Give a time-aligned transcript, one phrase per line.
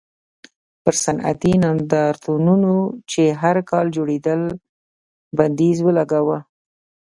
[0.83, 2.75] پر صنعتي نندارتونونو
[3.11, 4.41] چې هر کال جوړېدل
[5.37, 6.37] بندیز ولګاوه.